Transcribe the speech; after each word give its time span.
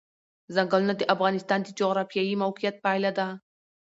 ځنګلونه 0.55 0.93
د 0.97 1.01
افغانستان 1.13 1.59
د 1.63 1.67
جغرافیایي 1.79 2.35
موقیعت 2.43 2.75
پایله 2.85 3.11
ده. 3.17 3.27